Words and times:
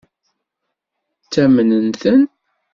Ttamnen-ten? 1.23 2.21